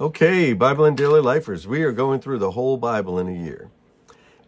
[0.00, 3.70] Okay, Bible and Daily Lifers, we are going through the whole Bible in a year.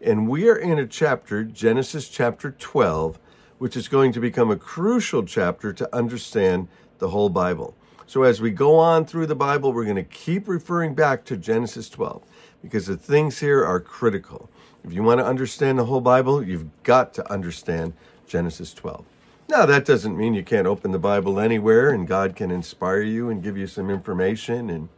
[0.01, 3.17] And we are in a chapter, Genesis chapter 12,
[3.57, 7.75] which is going to become a crucial chapter to understand the whole Bible.
[8.05, 11.37] So as we go on through the Bible, we're going to keep referring back to
[11.37, 12.23] Genesis 12
[12.61, 14.49] because the things here are critical.
[14.83, 17.93] If you want to understand the whole Bible, you've got to understand
[18.27, 19.05] Genesis 12.
[19.47, 23.29] Now, that doesn't mean you can't open the Bible anywhere and God can inspire you
[23.29, 24.89] and give you some information and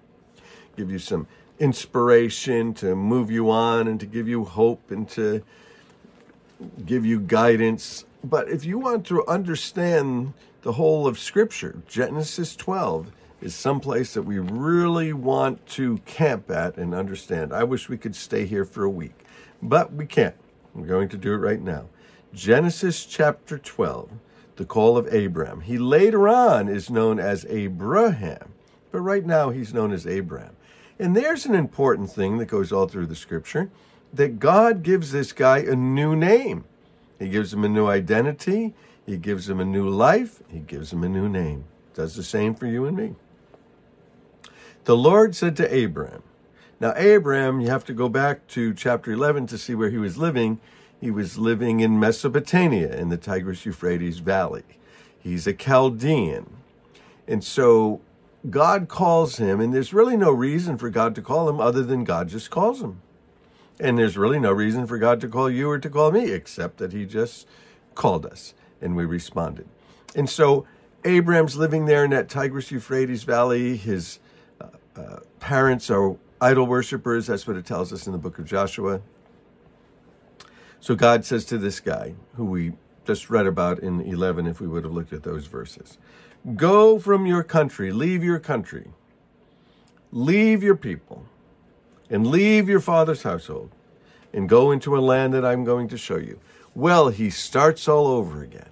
[0.80, 1.28] give you some
[1.60, 5.44] inspiration to move you on and to give you hope and to
[6.86, 8.06] give you guidance.
[8.24, 13.12] But if you want to understand the whole of Scripture, Genesis 12
[13.42, 17.54] is some place that we really want to camp at and understand.
[17.54, 19.26] I wish we could stay here for a week,
[19.62, 20.36] but we can't.
[20.74, 21.88] We're going to do it right now.
[22.34, 24.12] Genesis chapter 12,
[24.56, 25.62] the call of Abraham.
[25.62, 28.54] He later on is known as Abram,
[28.92, 30.56] but right now he's known as Abraham.
[31.00, 33.70] And there's an important thing that goes all through the scripture
[34.14, 36.66] that God gives this guy a new name.
[37.18, 38.74] He gives him a new identity.
[39.06, 40.42] He gives him a new life.
[40.50, 41.66] He gives him a new name.
[41.94, 43.16] Does the same for you and me.
[44.86, 46.24] The Lord said to Abraham,
[46.82, 50.18] now, Abraham, you have to go back to chapter 11 to see where he was
[50.18, 50.62] living.
[51.02, 54.64] He was living in Mesopotamia in the Tigris Euphrates Valley.
[55.18, 56.50] He's a Chaldean.
[57.28, 58.00] And so
[58.48, 62.04] God calls him, and there's really no reason for God to call him other than
[62.04, 63.02] God just calls him.
[63.80, 66.78] And there's really no reason for God to call you or to call me except
[66.78, 67.48] that he just
[67.96, 69.68] called us and we responded.
[70.16, 70.66] And so
[71.06, 73.78] Abraham's living there in that Tigris Euphrates Valley.
[73.78, 74.20] His
[74.60, 77.28] uh, uh, parents are idol worshippers.
[77.28, 79.02] That's what it tells us in the book of Joshua.
[80.82, 82.74] So God says to this guy, who we
[83.10, 85.98] just read about in 11, if we would have looked at those verses
[86.56, 88.92] Go from your country, leave your country,
[90.12, 91.26] leave your people,
[92.08, 93.72] and leave your father's household,
[94.32, 96.40] and go into a land that I'm going to show you.
[96.76, 98.70] Well, he starts all over again.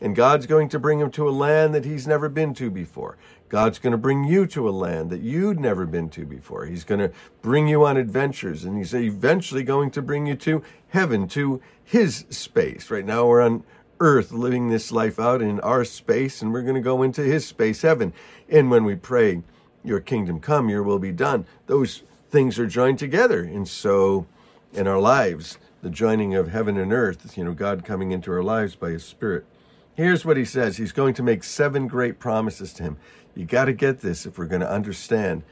[0.00, 3.16] And God's going to bring him to a land that he's never been to before.
[3.48, 6.66] God's going to bring you to a land that you'd never been to before.
[6.66, 7.10] He's going to
[7.42, 12.26] bring you on adventures, and he's eventually going to bring you to heaven, to his
[12.30, 12.90] space.
[12.90, 13.64] Right now, we're on
[14.00, 17.46] earth living this life out in our space, and we're going to go into his
[17.46, 18.12] space, heaven.
[18.48, 19.42] And when we pray,
[19.84, 23.42] Your kingdom come, your will be done, those things are joined together.
[23.42, 24.26] And so,
[24.72, 28.42] in our lives, the joining of heaven and earth, you know, God coming into our
[28.42, 29.46] lives by his Spirit.
[29.94, 32.96] Here's what he says He's going to make seven great promises to him.
[33.34, 35.42] You got to get this if we're going to understand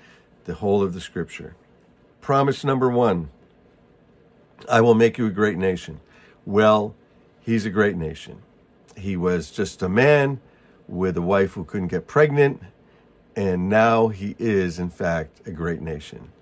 [0.44, 1.56] the whole of the scripture.
[2.20, 3.30] Promise number one
[4.68, 6.00] I will make you a great nation.
[6.44, 6.94] Well,
[7.46, 8.42] he's a great nation.
[8.96, 10.40] He was just a man
[10.88, 12.60] with a wife who couldn't get pregnant,
[13.36, 16.32] and now he is, in fact, a great nation.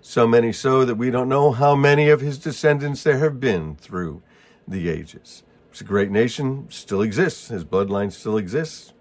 [0.00, 3.76] So many so that we don't know how many of his descendants there have been
[3.76, 4.22] through
[4.66, 5.44] the ages.
[5.70, 7.48] It's a great nation, still exists.
[7.48, 8.92] His bloodline still exists.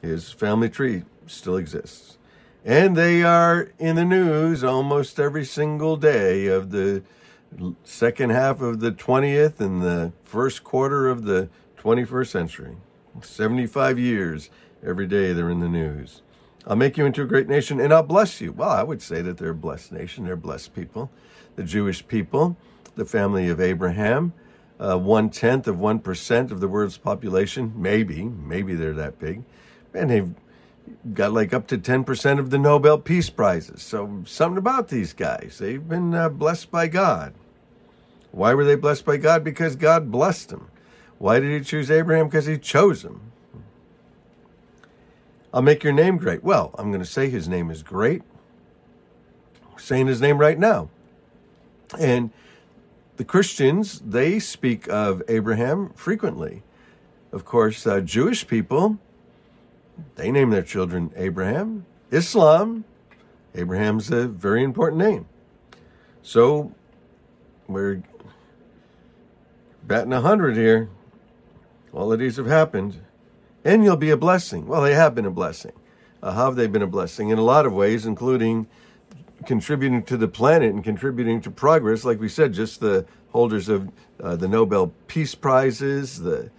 [0.00, 2.16] His family tree still exists.
[2.64, 7.02] And they are in the news almost every single day of the
[7.84, 11.48] second half of the 20th and the first quarter of the
[11.78, 12.76] 21st century.
[13.22, 14.50] 75 years
[14.84, 16.22] every day they're in the news.
[16.66, 18.52] I'll make you into a great nation and I'll bless you.
[18.52, 20.24] Well, I would say that they're a blessed nation.
[20.24, 21.10] They're blessed people.
[21.54, 22.56] The Jewish people,
[22.96, 24.32] the family of Abraham,
[24.78, 27.72] uh, one tenth of 1% of the world's population.
[27.76, 29.44] Maybe, maybe they're that big.
[29.94, 30.34] And they've
[31.12, 33.82] got like up to 10% of the Nobel Peace Prizes.
[33.82, 35.58] So, something about these guys.
[35.58, 37.34] They've been uh, blessed by God.
[38.32, 39.42] Why were they blessed by God?
[39.44, 40.68] Because God blessed them.
[41.18, 42.26] Why did he choose Abraham?
[42.26, 43.32] Because he chose him.
[45.54, 46.44] I'll make your name great.
[46.44, 48.22] Well, I'm going to say his name is great.
[49.72, 50.90] I'm saying his name right now.
[51.98, 52.30] And
[53.16, 56.62] the Christians, they speak of Abraham frequently.
[57.32, 58.98] Of course, uh, Jewish people,
[60.16, 61.86] they name their children Abraham.
[62.10, 62.84] Islam,
[63.54, 65.26] Abraham's a very important name.
[66.22, 66.72] So
[67.66, 68.02] we're
[69.82, 70.88] batting a hundred here.
[71.92, 73.00] All of these have happened
[73.66, 74.68] and you'll be a blessing.
[74.68, 75.72] Well, they have been a blessing.
[76.22, 77.30] Uh, how have they been a blessing?
[77.30, 78.68] In a lot of ways, including
[79.44, 82.04] contributing to the planet and contributing to progress.
[82.04, 83.90] Like we said, just the holders of
[84.22, 86.50] uh, the Nobel Peace Prizes, the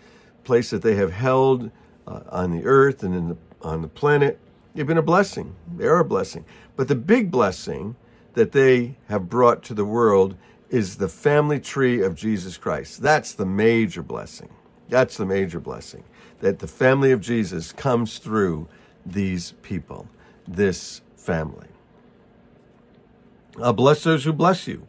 [0.43, 1.71] place that they have held
[2.07, 4.39] uh, on the earth and the, on the planet,
[4.73, 5.55] they've been a blessing.
[5.75, 6.45] They are a blessing.
[6.75, 7.95] But the big blessing
[8.33, 10.35] that they have brought to the world
[10.69, 13.01] is the family tree of Jesus Christ.
[13.01, 14.49] That's the major blessing.
[14.89, 16.03] That's the major blessing
[16.39, 18.67] that the family of Jesus comes through
[19.05, 20.07] these people,
[20.47, 21.67] this family.
[23.75, 24.87] Bless those who bless you.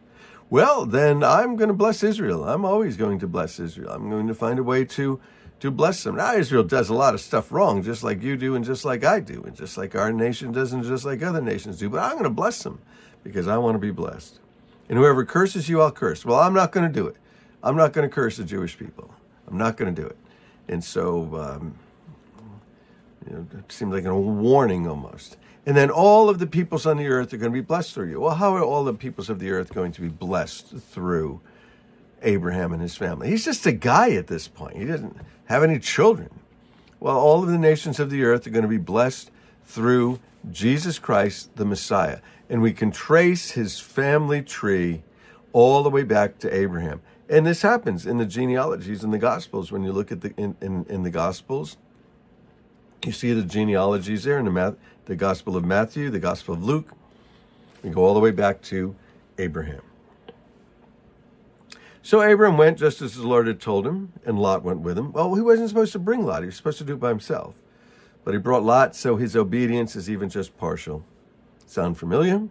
[0.50, 2.44] Well, then I'm going to bless Israel.
[2.44, 3.90] I'm always going to bless Israel.
[3.90, 5.20] I'm going to find a way to
[5.60, 6.16] to bless them.
[6.16, 9.04] Now, Israel does a lot of stuff wrong, just like you do, and just like
[9.04, 11.88] I do, and just like our nation does, and just like other nations do.
[11.88, 12.80] But I'm going to bless them
[13.24, 14.38] because I want to be blessed.
[14.88, 16.24] And whoever curses you, I'll curse.
[16.24, 17.16] Well, I'm not going to do it.
[17.62, 19.12] I'm not going to curse the Jewish people.
[19.48, 20.16] I'm not going to do it.
[20.68, 21.74] And so, um,
[23.26, 25.36] you know, it seems like a warning almost.
[25.66, 28.08] And then all of the peoples on the earth are going to be blessed through
[28.08, 28.20] you.
[28.20, 31.40] Well, how are all the peoples of the earth going to be blessed through
[32.22, 33.28] Abraham and his family?
[33.28, 34.76] He's just a guy at this point.
[34.76, 35.16] He doesn't
[35.46, 36.30] have any children.
[37.00, 39.30] Well, all of the nations of the earth are going to be blessed
[39.64, 40.20] through
[40.50, 42.18] Jesus Christ, the Messiah.
[42.50, 45.02] And we can trace his family tree
[45.52, 47.00] all the way back to Abraham.
[47.28, 49.70] And this happens in the genealogies in the Gospels.
[49.70, 51.76] When you look at the in, in, in the Gospels,
[53.04, 54.74] you see the genealogies there in the, Math,
[55.04, 56.92] the Gospel of Matthew, the Gospel of Luke.
[57.82, 58.96] We go all the way back to
[59.38, 59.82] Abraham.
[62.08, 65.12] So Abram went just as the Lord had told him, and Lot went with him.
[65.12, 67.56] Well, he wasn't supposed to bring Lot, he was supposed to do it by himself.
[68.24, 71.04] But he brought Lot, so his obedience is even just partial.
[71.66, 72.48] Sound familiar?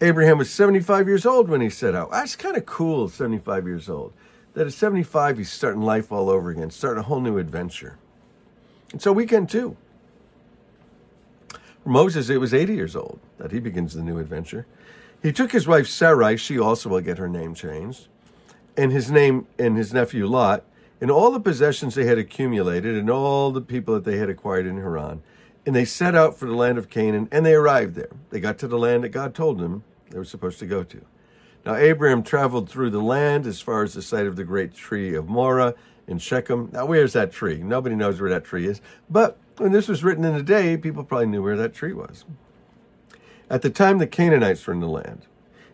[0.00, 2.10] Abraham was 75 years old when he set out.
[2.10, 4.14] That's kind of cool, 75 years old.
[4.54, 7.98] That at 75, he's starting life all over again, starting a whole new adventure.
[8.90, 9.76] And so we can too.
[11.82, 14.66] For Moses, it was 80 years old that he begins the new adventure.
[15.22, 18.08] He took his wife Sarai, she also will get her name changed,
[18.76, 20.64] and his name and his nephew Lot,
[21.00, 24.66] and all the possessions they had accumulated, and all the people that they had acquired
[24.66, 25.22] in Haran.
[25.66, 28.10] And they set out for the land of Canaan, and they arrived there.
[28.30, 31.04] They got to the land that God told them they were supposed to go to.
[31.66, 35.14] Now, Abraham traveled through the land as far as the site of the great tree
[35.14, 35.74] of Moreh
[36.06, 36.70] in Shechem.
[36.72, 37.58] Now, where's that tree?
[37.58, 38.80] Nobody knows where that tree is.
[39.10, 42.24] But when this was written in the day, people probably knew where that tree was.
[43.50, 45.26] At the time, the Canaanites were in the land.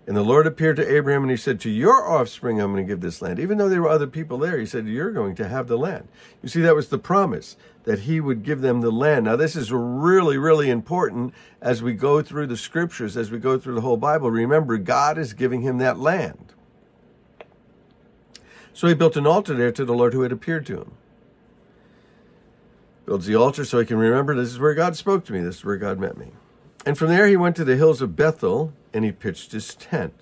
[0.06, 2.92] And the Lord appeared to Abraham and he said, To your offspring, I'm going to
[2.92, 3.38] give this land.
[3.38, 6.08] Even though there were other people there, he said, You're going to have the land.
[6.42, 9.24] You see, that was the promise that he would give them the land.
[9.24, 11.32] Now, this is really, really important
[11.62, 14.30] as we go through the scriptures, as we go through the whole Bible.
[14.30, 16.52] Remember, God is giving him that land.
[18.74, 20.92] So he built an altar there to the Lord who had appeared to him.
[23.06, 25.56] Builds the altar so he can remember this is where God spoke to me, this
[25.56, 26.32] is where God met me.
[26.86, 30.14] And from there he went to the hills of Bethel, and he pitched his tent,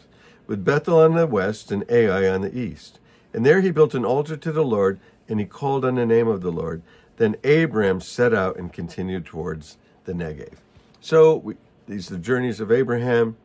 [0.47, 2.99] with Bethel on the west and Ai on the east.
[3.33, 6.29] And there he built an altar to the Lord, and he called on the name
[6.29, 6.83] of the Lord.
[7.17, 10.55] Then Abram set out and continued towards the Negev.
[11.01, 11.57] So we,
[11.87, 13.37] these are the journeys of Abraham.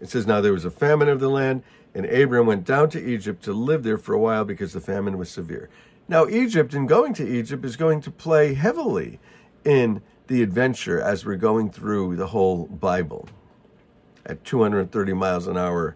[0.00, 1.62] It says, Now there was a famine of the land,
[1.94, 5.18] and Abram went down to Egypt to live there for a while because the famine
[5.18, 5.68] was severe.
[6.08, 9.20] Now, Egypt, in going to Egypt, is going to play heavily
[9.64, 10.02] in
[10.32, 13.28] the adventure as we're going through the whole Bible
[14.24, 15.94] at 230 miles an hour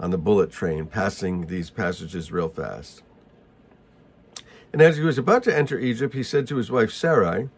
[0.00, 3.04] on the bullet train, passing these passages real fast.
[4.72, 7.48] And as he was about to enter Egypt, he said to his wife Sarai,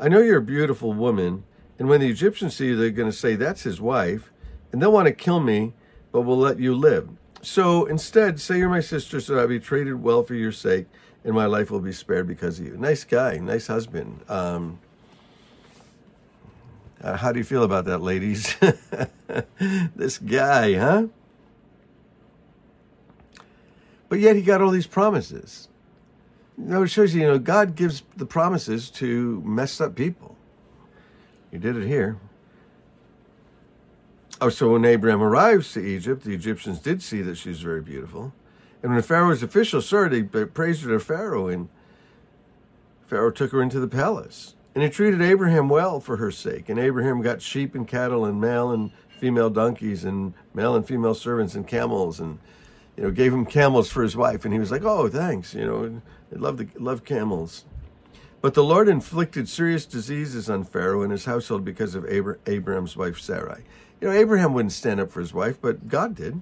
[0.00, 1.44] I know you're a beautiful woman,
[1.78, 4.32] and when the Egyptians see you, they're going to say, That's his wife,
[4.72, 5.74] and they'll want to kill me,
[6.10, 7.08] but we'll let you live.
[7.40, 10.86] So instead, say you're my sister, so I'll be treated well for your sake,
[11.22, 12.76] and my life will be spared because of you.
[12.76, 14.24] Nice guy, nice husband.
[14.28, 14.80] Um,
[17.02, 18.56] uh, how do you feel about that, ladies?
[19.96, 21.06] this guy, huh?
[24.08, 25.68] But yet he got all these promises.
[26.56, 30.36] Know, it shows you, you know, God gives the promises to messed up people.
[31.52, 32.18] He did it here.
[34.40, 38.32] Oh, so when Abraham arrives to Egypt, the Egyptians did see that she's very beautiful.
[38.82, 41.68] And when Pharaoh's officials saw her, they praised her to Pharaoh, and
[43.06, 44.54] Pharaoh took her into the palace.
[44.78, 46.68] And he treated Abraham well for her sake.
[46.68, 51.14] And Abraham got sheep and cattle and male and female donkeys and male and female
[51.14, 52.38] servants and camels and
[52.96, 54.44] you know gave him camels for his wife.
[54.44, 55.52] And he was like, "Oh, thanks.
[55.52, 56.00] You know,
[56.32, 57.64] I love the love camels."
[58.40, 63.18] But the Lord inflicted serious diseases on Pharaoh and his household because of Abraham's wife
[63.18, 63.64] Sarai.
[64.00, 66.40] You know, Abraham wouldn't stand up for his wife, but God did.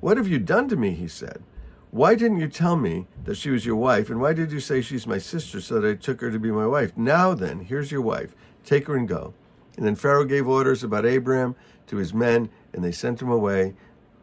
[0.00, 0.92] What have you done to me?
[0.92, 1.42] He said.
[1.90, 4.10] Why didn't you tell me that she was your wife?
[4.10, 6.50] And why did you say she's my sister so that I took her to be
[6.50, 6.96] my wife?
[6.96, 8.34] Now then, here's your wife.
[8.64, 9.34] Take her and go.
[9.76, 11.54] And then Pharaoh gave orders about Abraham
[11.86, 13.74] to his men, and they sent him away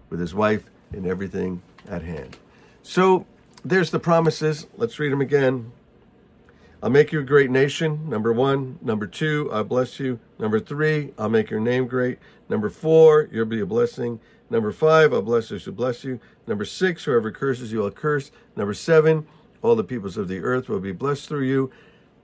[0.10, 2.38] with his wife and everything at hand.
[2.82, 3.26] So
[3.64, 4.68] there's the promises.
[4.78, 5.72] Let's read them again.
[6.82, 8.10] I'll make you a great nation.
[8.10, 8.78] Number one.
[8.82, 10.20] Number two, I'll bless you.
[10.38, 12.20] Number three, I'll make your name great.
[12.50, 14.20] Number four, you'll be a blessing.
[14.54, 16.20] Number five, I'll bless those who bless you.
[16.46, 18.30] Number six, whoever curses you, I'll curse.
[18.56, 19.26] Number seven,
[19.64, 21.72] all the peoples of the earth will be blessed through you.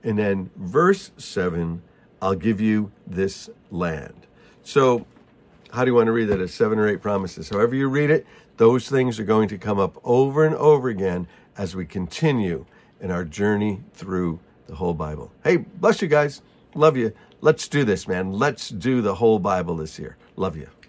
[0.04, 1.82] And then verse seven,
[2.22, 4.28] I'll give you this land.
[4.62, 5.06] So
[5.72, 7.48] how do you want to read that as seven or eight promises?
[7.48, 8.24] However you read it,
[8.58, 11.26] those things are going to come up over and over again
[11.58, 12.64] as we continue
[13.00, 15.32] in our journey through the whole Bible.
[15.42, 16.42] Hey, bless you guys.
[16.76, 17.12] Love you.
[17.40, 18.32] Let's do this, man.
[18.32, 20.16] Let's do the whole Bible this year.
[20.36, 20.70] Love you.